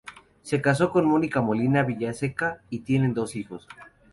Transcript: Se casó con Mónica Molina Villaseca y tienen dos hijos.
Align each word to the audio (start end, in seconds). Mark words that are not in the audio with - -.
Se 0.41 0.63
casó 0.63 0.89
con 0.91 1.05
Mónica 1.05 1.41
Molina 1.41 1.83
Villaseca 1.83 2.63
y 2.71 2.79
tienen 2.79 3.13
dos 3.13 3.35
hijos. 3.35 3.67